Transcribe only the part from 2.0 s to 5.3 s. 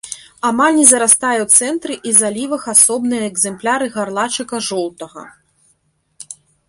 і залівах асобныя экзэмпляры гарлачыка жоўтага.